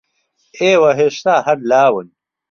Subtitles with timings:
[0.61, 2.07] ئێوە ھێشتا ھەر لاون.